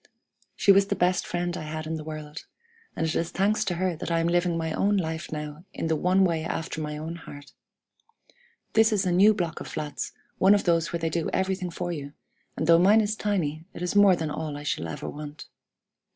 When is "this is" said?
8.73-9.05